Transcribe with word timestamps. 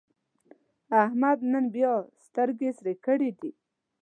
احمد 1.03 1.39
نن 1.51 1.65
بیا 1.75 1.93
سترګې 2.25 2.69
سرې 2.77 2.93
کړې 3.05 3.29
دي. 3.39 3.51